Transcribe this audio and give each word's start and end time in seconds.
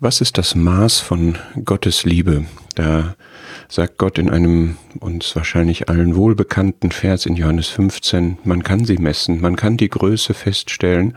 Was 0.00 0.20
ist 0.20 0.38
das 0.38 0.54
Maß 0.54 1.00
von 1.00 1.38
Gottes 1.64 2.04
Liebe? 2.04 2.44
Da 2.76 3.16
sagt 3.68 3.98
Gott 3.98 4.16
in 4.18 4.30
einem 4.30 4.76
uns 5.00 5.34
wahrscheinlich 5.34 5.88
allen 5.88 6.14
wohlbekannten 6.14 6.92
Vers 6.92 7.26
in 7.26 7.34
Johannes 7.34 7.66
15, 7.66 8.38
man 8.44 8.62
kann 8.62 8.84
sie 8.84 8.98
messen, 8.98 9.40
man 9.40 9.56
kann 9.56 9.76
die 9.76 9.88
Größe 9.88 10.34
feststellen, 10.34 11.16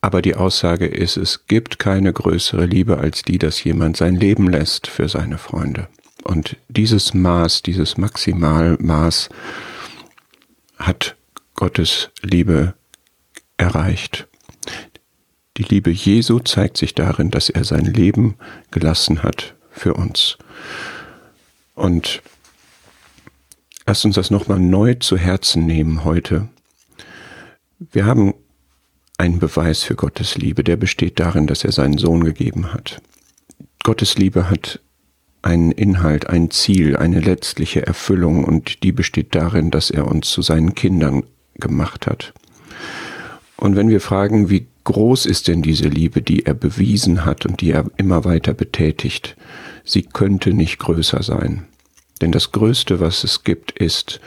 aber 0.00 0.20
die 0.20 0.34
Aussage 0.34 0.86
ist, 0.86 1.16
es 1.16 1.46
gibt 1.46 1.78
keine 1.78 2.12
größere 2.12 2.66
Liebe 2.66 2.98
als 2.98 3.22
die, 3.22 3.38
dass 3.38 3.62
jemand 3.62 3.96
sein 3.96 4.16
Leben 4.16 4.48
lässt 4.48 4.88
für 4.88 5.08
seine 5.08 5.38
Freunde. 5.38 5.86
Und 6.24 6.56
dieses 6.68 7.14
Maß, 7.14 7.62
dieses 7.62 7.98
Maximalmaß 7.98 9.28
hat 10.76 11.16
Gottes 11.54 12.10
Liebe 12.20 12.74
erreicht. 13.58 14.26
Die 15.58 15.64
Liebe 15.64 15.90
Jesu 15.90 16.38
zeigt 16.38 16.76
sich 16.76 16.94
darin, 16.94 17.32
dass 17.32 17.50
er 17.50 17.64
sein 17.64 17.84
Leben 17.84 18.36
gelassen 18.70 19.24
hat 19.24 19.56
für 19.72 19.94
uns. 19.94 20.38
Und 21.74 22.22
lasst 23.84 24.04
uns 24.04 24.14
das 24.14 24.30
nochmal 24.30 24.60
neu 24.60 24.94
zu 24.94 25.16
Herzen 25.16 25.66
nehmen 25.66 26.04
heute. 26.04 26.48
Wir 27.80 28.06
haben 28.06 28.34
einen 29.18 29.40
Beweis 29.40 29.82
für 29.82 29.96
Gottes 29.96 30.36
Liebe, 30.36 30.62
der 30.62 30.76
besteht 30.76 31.18
darin, 31.18 31.48
dass 31.48 31.64
er 31.64 31.72
seinen 31.72 31.98
Sohn 31.98 32.22
gegeben 32.22 32.72
hat. 32.72 33.02
Gottes 33.82 34.16
Liebe 34.16 34.48
hat 34.48 34.80
einen 35.42 35.72
Inhalt, 35.72 36.28
ein 36.28 36.52
Ziel, 36.52 36.96
eine 36.96 37.18
letztliche 37.18 37.84
Erfüllung 37.84 38.44
und 38.44 38.84
die 38.84 38.92
besteht 38.92 39.34
darin, 39.34 39.72
dass 39.72 39.90
er 39.90 40.06
uns 40.06 40.30
zu 40.30 40.40
seinen 40.40 40.76
Kindern 40.76 41.24
gemacht 41.54 42.06
hat. 42.06 42.32
Und 43.60 43.74
wenn 43.74 43.88
wir 43.88 44.00
fragen, 44.00 44.50
wie 44.50 44.68
groß 44.84 45.26
ist 45.26 45.48
denn 45.48 45.62
diese 45.62 45.88
Liebe, 45.88 46.22
die 46.22 46.46
er 46.46 46.54
bewiesen 46.54 47.24
hat 47.24 47.44
und 47.44 47.60
die 47.60 47.72
er 47.72 47.84
immer 47.96 48.24
weiter 48.24 48.54
betätigt, 48.54 49.36
sie 49.84 50.02
könnte 50.02 50.54
nicht 50.54 50.78
größer 50.78 51.22
sein. 51.22 51.64
Denn 52.20 52.32
das 52.32 52.52
Größte, 52.52 53.00
was 53.00 53.24
es 53.24 53.42
gibt, 53.42 53.72
ist, 53.72 54.20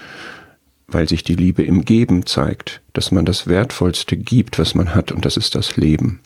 weil 0.88 1.08
sich 1.08 1.24
die 1.24 1.36
Liebe 1.36 1.64
im 1.64 1.86
Geben 1.86 2.26
zeigt, 2.26 2.82
dass 2.94 3.12
man 3.12 3.26
das 3.26 3.48
Wertvollste 3.48 4.18
gibt, 4.18 4.60
was 4.60 4.76
man 4.76 4.94
hat, 4.94 5.12
und 5.12 5.24
das 5.26 5.38
ist 5.38 5.56
das 5.56 5.78
Leben. 5.78 6.20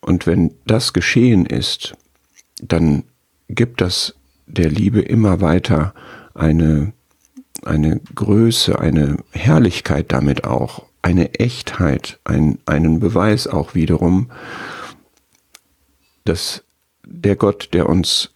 Und 0.00 0.26
wenn 0.26 0.54
das 0.66 0.92
geschehen 0.92 1.46
ist, 1.46 1.94
dann 2.62 3.04
gibt 3.48 3.80
das 3.80 4.14
der 4.46 4.68
Liebe 4.68 5.00
immer 5.00 5.40
weiter 5.40 5.94
eine, 6.34 6.92
eine 7.64 8.00
Größe, 8.14 8.78
eine 8.78 9.16
Herrlichkeit 9.30 10.12
damit 10.12 10.44
auch, 10.44 10.84
eine 11.04 11.34
Echtheit, 11.34 12.18
ein, 12.24 12.58
einen 12.64 12.98
Beweis 12.98 13.46
auch 13.46 13.74
wiederum, 13.74 14.30
dass 16.24 16.64
der 17.04 17.36
Gott, 17.36 17.68
der 17.74 17.90
uns 17.90 18.30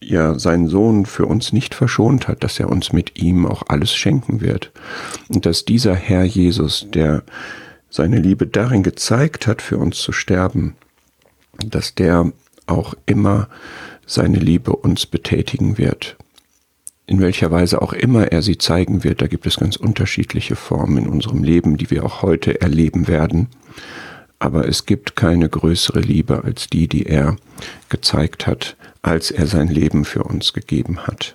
ja 0.00 0.38
seinen 0.38 0.68
Sohn 0.68 1.04
für 1.04 1.26
uns 1.26 1.52
nicht 1.52 1.74
verschont 1.74 2.28
hat, 2.28 2.42
dass 2.42 2.58
er 2.58 2.70
uns 2.70 2.94
mit 2.94 3.20
ihm 3.20 3.44
auch 3.44 3.62
alles 3.68 3.94
schenken 3.94 4.40
wird. 4.40 4.72
Und 5.28 5.44
dass 5.44 5.66
dieser 5.66 5.94
Herr 5.94 6.24
Jesus, 6.24 6.86
der 6.88 7.24
seine 7.90 8.20
Liebe 8.20 8.46
darin 8.46 8.82
gezeigt 8.82 9.46
hat, 9.46 9.60
für 9.60 9.76
uns 9.76 9.98
zu 9.98 10.12
sterben, 10.12 10.76
dass 11.58 11.94
der 11.94 12.32
auch 12.66 12.94
immer 13.04 13.48
seine 14.06 14.38
Liebe 14.38 14.74
uns 14.74 15.04
betätigen 15.04 15.76
wird 15.76 16.16
in 17.06 17.20
welcher 17.20 17.50
Weise 17.50 17.82
auch 17.82 17.92
immer 17.92 18.32
er 18.32 18.42
sie 18.42 18.58
zeigen 18.58 19.04
wird, 19.04 19.22
da 19.22 19.26
gibt 19.26 19.46
es 19.46 19.58
ganz 19.58 19.76
unterschiedliche 19.76 20.56
Formen 20.56 20.98
in 20.98 21.08
unserem 21.08 21.44
Leben, 21.44 21.76
die 21.76 21.90
wir 21.90 22.04
auch 22.04 22.22
heute 22.22 22.60
erleben 22.60 23.06
werden. 23.06 23.48
Aber 24.38 24.68
es 24.68 24.86
gibt 24.86 25.16
keine 25.16 25.48
größere 25.48 26.00
Liebe 26.00 26.44
als 26.44 26.66
die, 26.66 26.88
die 26.88 27.06
er 27.06 27.36
gezeigt 27.88 28.46
hat, 28.46 28.76
als 29.02 29.30
er 29.30 29.46
sein 29.46 29.68
Leben 29.68 30.04
für 30.04 30.24
uns 30.24 30.52
gegeben 30.52 31.06
hat. 31.06 31.34